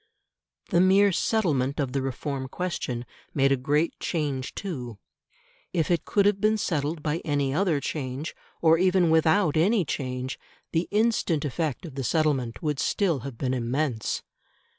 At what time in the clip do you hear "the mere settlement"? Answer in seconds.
0.71-1.79